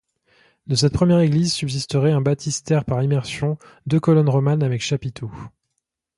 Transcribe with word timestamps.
De 0.65 0.73
cette 0.73 0.93
première 0.93 1.19
église 1.19 1.53
subsisterait 1.53 2.11
un 2.11 2.21
baptistère 2.21 2.85
par 2.85 3.03
immersion, 3.03 3.59
deux 3.85 3.99
colonnes 3.99 4.29
romanes 4.29 4.63
avec 4.63 4.81
chapiteaux. 4.81 5.29